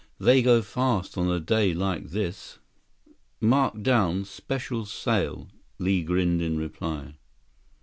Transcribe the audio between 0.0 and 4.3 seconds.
They go fast on a day like this." "Marked down.